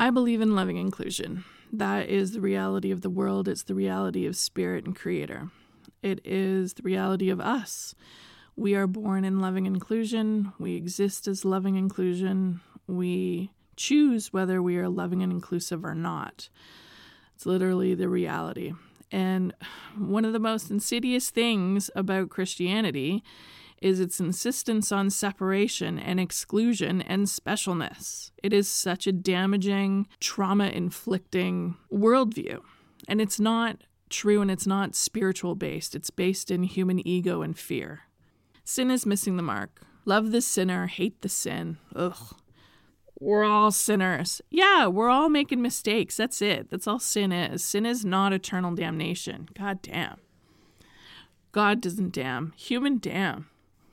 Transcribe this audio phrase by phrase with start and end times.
[0.00, 1.44] I believe in loving inclusion.
[1.70, 5.50] That is the reality of the world, it's the reality of spirit and creator.
[6.02, 7.94] It is the reality of us.
[8.56, 10.54] We are born in loving inclusion.
[10.58, 12.62] We exist as loving inclusion.
[12.86, 16.48] We choose whether we are loving and inclusive or not.
[17.34, 18.72] It's literally the reality.
[19.12, 19.52] And
[19.98, 23.22] one of the most insidious things about Christianity
[23.80, 28.30] is its insistence on separation and exclusion and specialness.
[28.42, 32.60] It is such a damaging, trauma inflicting worldview.
[33.08, 33.78] And it's not
[34.10, 38.00] true and it's not spiritual based, it's based in human ego and fear.
[38.64, 39.80] Sin is missing the mark.
[40.04, 41.78] Love the sinner, hate the sin.
[41.94, 42.34] Ugh.
[43.18, 44.40] We're all sinners.
[44.50, 46.16] Yeah, we're all making mistakes.
[46.16, 46.70] That's it.
[46.70, 47.62] That's all sin is.
[47.62, 49.48] Sin is not eternal damnation.
[49.54, 50.16] God damn.
[51.52, 52.52] God doesn't damn.
[52.52, 53.50] Human damn.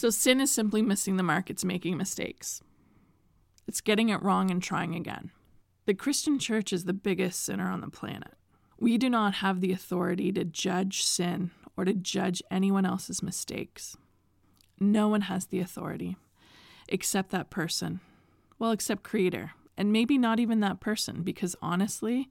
[0.00, 1.50] So sin is simply missing the mark.
[1.50, 2.62] It's making mistakes.
[3.68, 5.30] It's getting it wrong and trying again.
[5.84, 8.32] The Christian church is the biggest sinner on the planet.
[8.78, 13.94] We do not have the authority to judge sin or to judge anyone else's mistakes.
[14.80, 16.16] No one has the authority
[16.88, 18.00] except that person.
[18.58, 19.50] Well, except Creator.
[19.76, 22.30] And maybe not even that person, because honestly,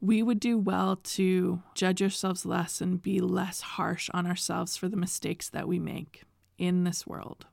[0.00, 4.88] we would do well to judge ourselves less and be less harsh on ourselves for
[4.88, 6.25] the mistakes that we make
[6.58, 7.46] in this world.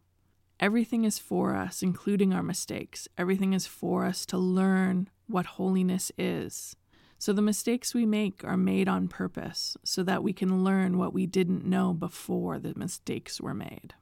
[0.59, 3.07] Everything is for us, including our mistakes.
[3.17, 6.75] Everything is for us to learn what holiness is.
[7.17, 11.13] So the mistakes we make are made on purpose so that we can learn what
[11.13, 13.93] we didn't know before the mistakes were made.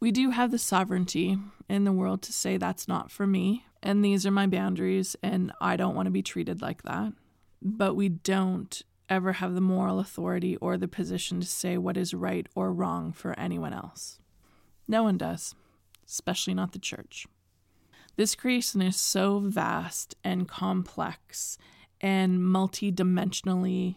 [0.00, 4.04] We do have the sovereignty in the world to say that's not for me, and
[4.04, 7.12] these are my boundaries, and I don't want to be treated like that.
[7.60, 12.14] But we don't ever have the moral authority or the position to say what is
[12.14, 14.18] right or wrong for anyone else.
[14.86, 15.54] No one does,
[16.06, 17.26] especially not the church.
[18.16, 21.58] This creation is so vast and complex
[22.00, 23.96] and multi-dimensionally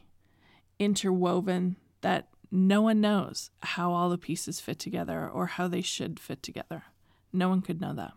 [0.80, 6.19] interwoven that no one knows how all the pieces fit together or how they should
[6.19, 6.84] fit together.
[7.31, 8.13] No one could know that.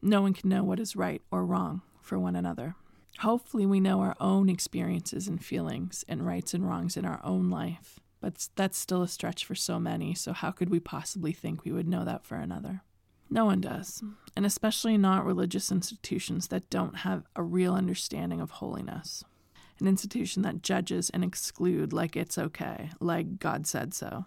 [0.00, 2.76] No one can know what is right or wrong for one another.
[3.20, 7.48] Hopefully, we know our own experiences and feelings and rights and wrongs in our own
[7.48, 11.64] life, but that's still a stretch for so many, so how could we possibly think
[11.64, 12.82] we would know that for another?
[13.30, 14.02] No one does,
[14.36, 19.24] and especially not religious institutions that don't have a real understanding of holiness.
[19.80, 24.26] An institution that judges and excludes like it's okay, like God said so.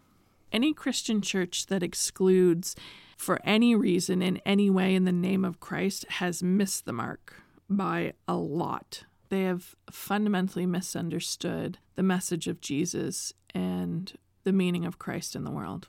[0.52, 2.76] Any Christian church that excludes
[3.18, 7.44] for any reason in any way in the name of Christ has missed the mark
[7.70, 9.04] by a lot.
[9.30, 14.14] They have fundamentally misunderstood the message of Jesus and
[14.44, 15.88] the meaning of Christ in the world.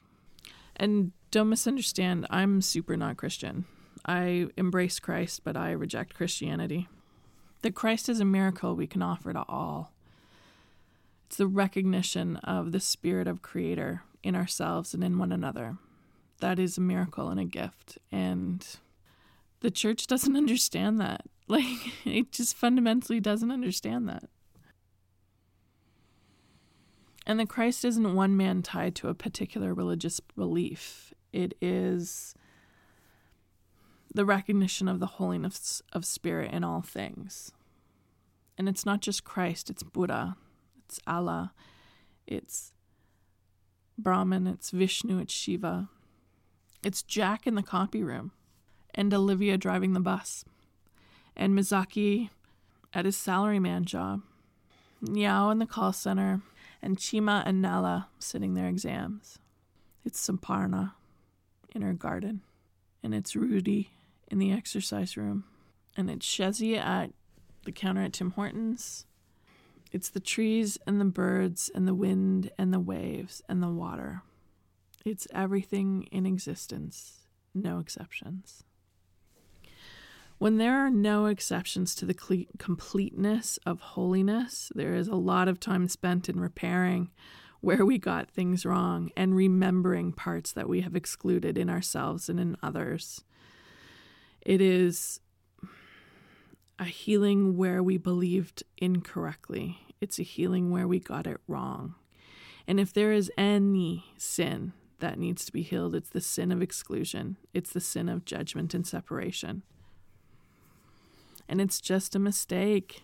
[0.77, 3.67] And don't misunderstand, I'm super not Christian.
[4.05, 6.89] I embrace Christ, but I reject Christianity.
[7.63, 9.93] That Christ is a miracle we can offer to all.
[11.27, 15.77] It's the recognition of the spirit of Creator in ourselves and in one another.
[16.41, 17.99] That is a miracle and a gift.
[18.11, 18.67] And
[19.61, 21.27] the church doesn't understand that.
[21.51, 24.25] Like, it just fundamentally doesn't understand that.
[27.27, 32.35] And the Christ isn't one man tied to a particular religious belief, it is
[34.15, 37.53] the recognition of the holiness of spirit in all things.
[38.57, 40.37] And it's not just Christ, it's Buddha,
[40.85, 41.53] it's Allah,
[42.27, 42.73] it's
[43.97, 45.89] Brahman, it's Vishnu, it's Shiva.
[46.83, 48.33] It's Jack in the copy room,
[48.95, 50.45] and Olivia driving the bus,
[51.39, 52.31] and Mizaki
[52.93, 54.23] at his salaryman job,
[55.01, 56.43] Yao in the call center,
[56.83, 59.39] and Chima and Nala sitting their exams.
[60.05, 60.93] It's Samparna
[61.75, 62.43] in her garden,
[63.03, 63.91] and it's Rudy
[64.29, 65.45] in the exercise room,
[65.97, 67.11] and it's Shezi at
[67.65, 69.07] the counter at Tim Hortons.
[69.93, 74.23] It's the trees and the birds and the wind and the waves and the water.
[75.05, 78.65] It's everything in existence, no exceptions.
[80.39, 85.59] When there are no exceptions to the completeness of holiness, there is a lot of
[85.59, 87.11] time spent in repairing
[87.61, 92.39] where we got things wrong and remembering parts that we have excluded in ourselves and
[92.39, 93.25] in others.
[94.41, 95.19] It is
[96.79, 101.97] a healing where we believed incorrectly, it's a healing where we got it wrong.
[102.69, 106.63] And if there is any sin that needs to be healed, it's the sin of
[106.63, 109.65] exclusion, it's the sin of judgment and separation
[111.49, 113.03] and it's just a mistake.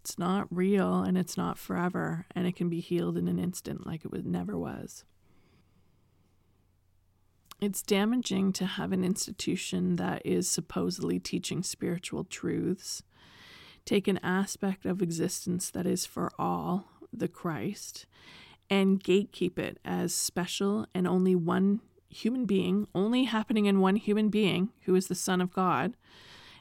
[0.00, 3.86] It's not real and it's not forever, and it can be healed in an instant
[3.86, 5.04] like it was, never was.
[7.60, 13.02] It's damaging to have an institution that is supposedly teaching spiritual truths
[13.84, 18.06] take an aspect of existence that is for all, the Christ,
[18.70, 24.28] and gatekeep it as special and only one human being, only happening in one human
[24.28, 25.96] being who is the Son of God,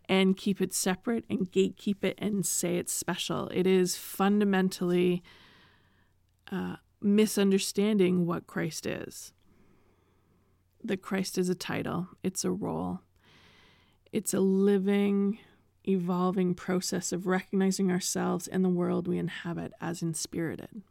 [0.10, 3.50] and keep it separate and gatekeep it and say it's special.
[3.50, 5.24] It is fundamentally
[6.52, 9.34] uh, misunderstanding what Christ is.
[10.84, 13.00] That Christ is a title, it's a role,
[14.12, 15.40] it's a living,
[15.88, 20.82] evolving process of recognizing ourselves and the world we inhabit as inspirited.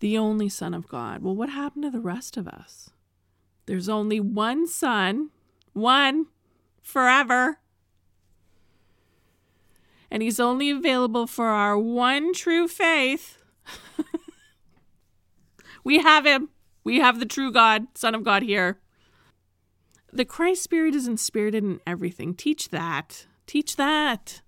[0.00, 1.22] The only Son of God.
[1.22, 2.90] Well, what happened to the rest of us?
[3.66, 5.30] There's only one Son,
[5.72, 6.26] one,
[6.82, 7.58] forever.
[10.10, 13.38] And He's only available for our one true faith.
[15.84, 16.48] we have Him.
[16.84, 18.78] We have the true God, Son of God here.
[20.12, 22.34] The Christ Spirit is inspirited in everything.
[22.34, 23.26] Teach that.
[23.46, 24.40] Teach that.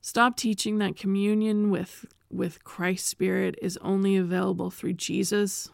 [0.00, 5.68] Stop teaching that communion with with Christ Spirit is only available through Jesus,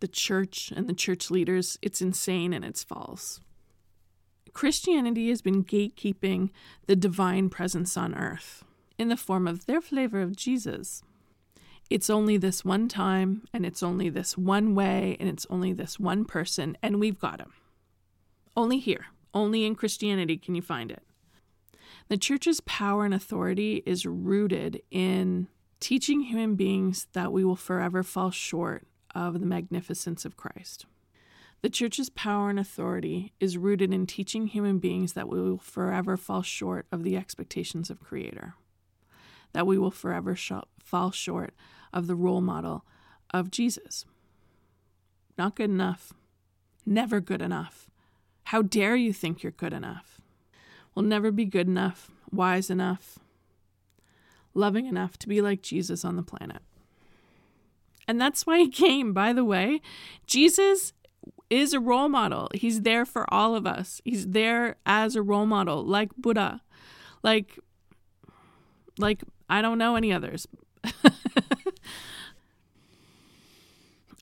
[0.00, 1.78] the church, and the church leaders.
[1.80, 3.40] It's insane and it's false.
[4.52, 6.50] Christianity has been gatekeeping
[6.86, 8.64] the divine presence on earth
[8.98, 11.02] in the form of their flavor of Jesus.
[11.90, 15.98] It's only this one time, and it's only this one way, and it's only this
[15.98, 17.52] one person, and we've got him.
[18.56, 21.02] Only here, only in Christianity can you find it.
[22.08, 25.48] The church's power and authority is rooted in
[25.80, 30.86] teaching human beings that we will forever fall short of the magnificence of Christ.
[31.60, 36.16] The church's power and authority is rooted in teaching human beings that we will forever
[36.16, 38.54] fall short of the expectations of Creator,
[39.52, 41.52] that we will forever sh- fall short
[41.92, 42.84] of the role model
[43.34, 44.04] of Jesus.
[45.36, 46.12] Not good enough,
[46.86, 47.90] never good enough.
[48.44, 50.20] How dare you think you're good enough?
[50.94, 53.18] We'll never be good enough, wise enough,
[54.54, 56.62] loving enough to be like Jesus on the planet.
[58.06, 59.82] And that's why he came, by the way.
[60.26, 60.94] Jesus
[61.50, 62.48] is a role model.
[62.54, 64.00] He's there for all of us.
[64.04, 66.62] He's there as a role model, like Buddha.
[67.22, 67.58] Like
[68.98, 70.46] like I don't know any others.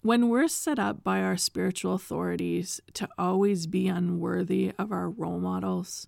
[0.07, 5.41] When we're set up by our spiritual authorities to always be unworthy of our role
[5.41, 6.07] models,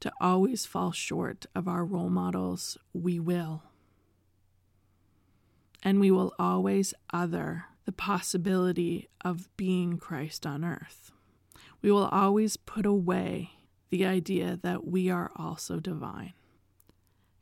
[0.00, 3.64] to always fall short of our role models, we will.
[5.82, 11.10] And we will always other the possibility of being Christ on earth.
[11.82, 13.50] We will always put away
[13.90, 16.32] the idea that we are also divine.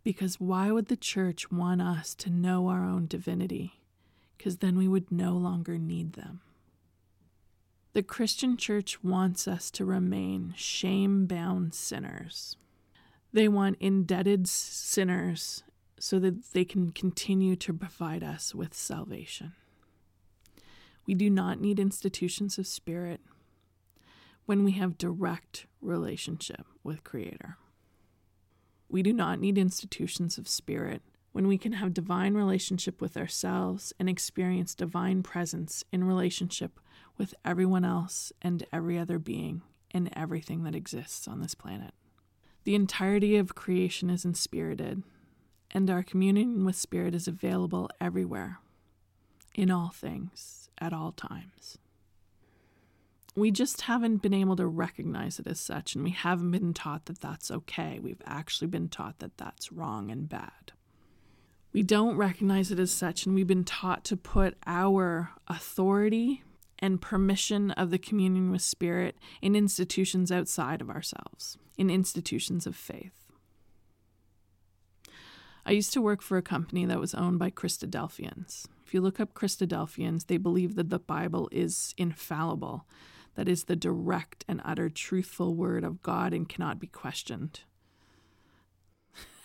[0.02, 3.82] Because why would the church want us to know our own divinity?
[4.42, 6.40] because then we would no longer need them.
[7.92, 12.56] The Christian church wants us to remain shame bound sinners.
[13.32, 15.62] They want indebted sinners
[16.00, 19.52] so that they can continue to provide us with salvation.
[21.06, 23.20] We do not need institutions of spirit
[24.46, 27.56] when we have direct relationship with creator.
[28.88, 33.92] We do not need institutions of spirit when we can have divine relationship with ourselves
[33.98, 36.78] and experience divine presence in relationship
[37.16, 41.94] with everyone else and every other being and everything that exists on this planet.
[42.64, 45.02] The entirety of creation is inspirited,
[45.70, 48.58] and our communion with Spirit is available everywhere,
[49.54, 51.78] in all things, at all times.
[53.34, 57.06] We just haven't been able to recognize it as such, and we haven't been taught
[57.06, 57.98] that that's okay.
[57.98, 60.72] We've actually been taught that that's wrong and bad.
[61.72, 66.42] We don't recognize it as such, and we've been taught to put our authority
[66.78, 72.76] and permission of the communion with Spirit in institutions outside of ourselves, in institutions of
[72.76, 73.22] faith.
[75.64, 78.66] I used to work for a company that was owned by Christadelphians.
[78.92, 82.84] If you look up Christadelphians, they believe that the Bible is infallible,
[83.36, 87.60] that is the direct and utter truthful word of God and cannot be questioned.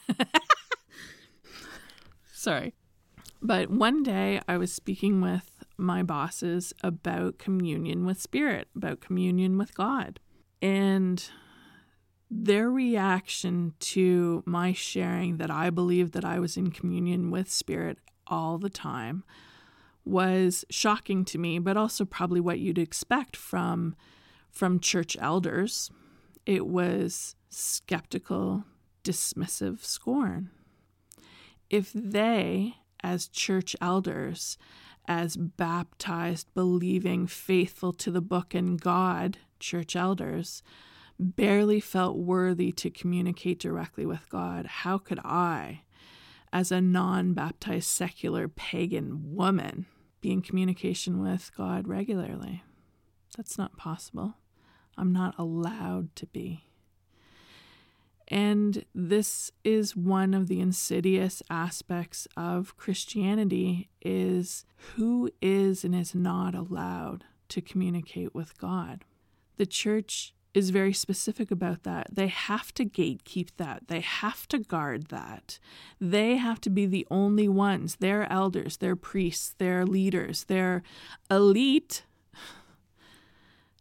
[2.34, 2.74] Sorry.
[3.42, 9.58] But one day I was speaking with my bosses about communion with Spirit, about communion
[9.58, 10.20] with God.
[10.62, 11.24] And
[12.30, 18.00] their reaction to my sharing that I believed that I was in communion with Spirit
[18.28, 19.24] all the time
[20.06, 23.96] was shocking to me, but also probably what you'd expect from
[24.50, 25.92] from church elders.
[26.46, 28.64] It was skeptical,
[29.04, 30.50] dismissive scorn
[31.70, 34.58] if they, as church elders,
[35.08, 40.64] as baptized, believing, faithful to the book and God, church elders,
[41.20, 45.82] barely felt worthy to communicate directly with God, how could I,
[46.52, 49.86] as a non baptized secular pagan woman,
[50.22, 52.64] be in communication with God regularly.
[53.36, 54.36] That's not possible.
[54.98, 56.64] I'm not allowed to be.
[58.28, 66.14] And this is one of the insidious aspects of Christianity is who is and is
[66.14, 69.06] not allowed to communicate with God.
[69.56, 72.08] The church is very specific about that.
[72.12, 73.84] They have to gatekeep that.
[73.88, 75.60] They have to guard that.
[76.02, 80.82] They have to be the only ones, their elders, their priests, their leaders, their
[81.30, 82.06] elite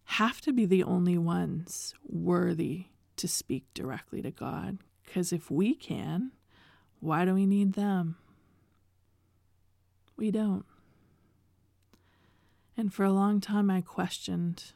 [0.04, 2.84] have to be the only ones worthy
[3.16, 4.76] to speak directly to God.
[5.04, 6.32] Because if we can,
[7.00, 8.16] why do we need them?
[10.14, 10.66] We don't.
[12.76, 14.72] And for a long time, I questioned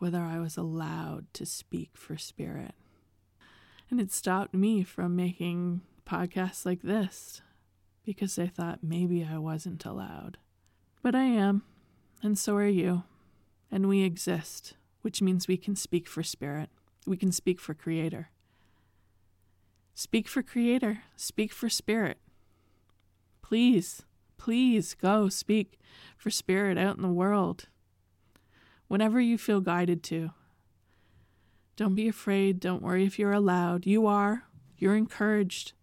[0.00, 2.74] whether I was allowed to speak for spirit.
[3.90, 7.42] And it stopped me from making podcasts like this
[8.04, 10.38] because I thought maybe I wasn't allowed.
[11.02, 11.62] But I am,
[12.22, 13.04] and so are you.
[13.70, 16.70] And we exist, which means we can speak for spirit.
[17.06, 18.30] We can speak for Creator.
[19.94, 21.02] Speak for Creator.
[21.14, 22.18] Speak for Spirit.
[23.42, 24.02] Please,
[24.38, 25.78] please go speak
[26.16, 27.68] for Spirit out in the world.
[28.90, 30.32] Whenever you feel guided to.
[31.76, 32.58] Don't be afraid.
[32.58, 33.86] Don't worry if you're allowed.
[33.86, 34.48] You are.
[34.76, 35.74] You're encouraged.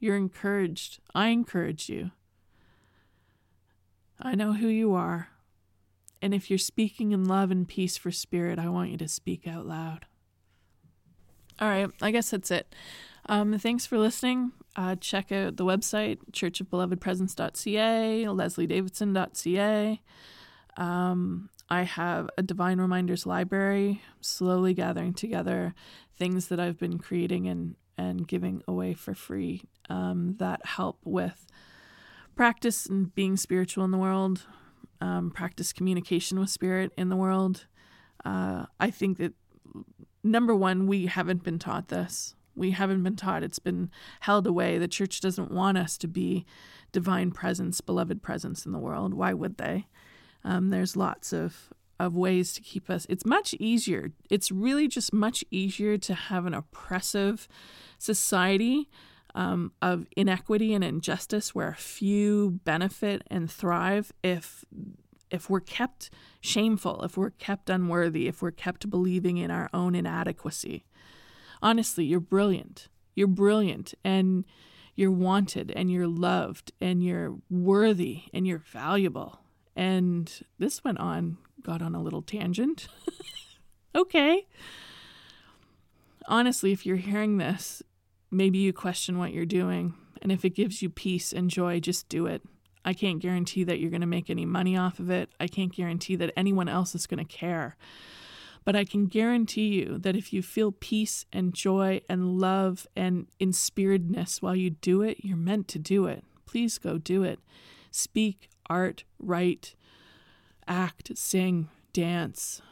[0.00, 0.98] You're encouraged.
[1.14, 2.10] I encourage you.
[4.20, 5.28] I know who you are.
[6.20, 9.46] And if you're speaking in love and peace for spirit, I want you to speak
[9.46, 10.06] out loud.
[11.60, 12.74] All right, I guess that's it.
[13.26, 14.50] Um, thanks for listening.
[14.74, 20.00] Uh, check out the website, churchofbelovedpresence.ca, lesliedavidson.ca.
[20.76, 25.74] Um, I have a Divine Reminders library, slowly gathering together
[26.16, 31.46] things that I've been creating and, and giving away for free um, that help with
[32.34, 34.46] practice and being spiritual in the world,
[35.00, 37.66] um, practice communication with spirit in the world.
[38.24, 39.34] Uh, I think that
[40.22, 42.34] number one, we haven't been taught this.
[42.54, 43.42] We haven't been taught.
[43.42, 43.90] It's been
[44.20, 44.78] held away.
[44.78, 46.44] The church doesn't want us to be
[46.92, 49.14] divine presence, beloved presence in the world.
[49.14, 49.86] Why would they?
[50.44, 53.06] Um, there's lots of of ways to keep us.
[53.08, 54.10] It's much easier.
[54.28, 57.46] It's really just much easier to have an oppressive
[57.98, 58.88] society
[59.34, 64.64] um, of inequity and injustice where a few benefit and thrive if
[65.30, 69.94] if we're kept shameful, if we're kept unworthy, if we're kept believing in our own
[69.94, 70.84] inadequacy.
[71.62, 72.88] Honestly, you're brilliant.
[73.14, 74.44] You're brilliant and
[74.94, 79.41] you're wanted and you're loved and you're worthy and you're valuable.
[79.74, 82.88] And this went on, got on a little tangent.
[83.94, 84.46] okay.
[86.26, 87.82] Honestly, if you're hearing this,
[88.30, 89.94] maybe you question what you're doing.
[90.20, 92.42] And if it gives you peace and joy, just do it.
[92.84, 95.30] I can't guarantee that you're going to make any money off of it.
[95.38, 97.76] I can't guarantee that anyone else is going to care.
[98.64, 103.26] But I can guarantee you that if you feel peace and joy and love and
[103.40, 106.24] inspiredness while you do it, you're meant to do it.
[106.46, 107.40] Please go do it.
[107.90, 109.74] Speak, art, write,
[110.66, 112.62] act, sing, dance.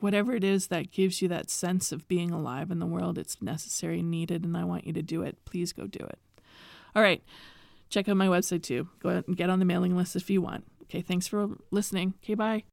[0.00, 3.42] Whatever it is that gives you that sense of being alive in the world, it's
[3.42, 5.36] necessary, needed, and I want you to do it.
[5.44, 6.18] Please go do it.
[6.96, 7.22] All right
[7.90, 8.88] check out my website too.
[9.00, 10.64] Go ahead and get on the mailing list if you want.
[10.84, 12.14] Okay, thanks for listening.
[12.24, 12.64] Okay, bye.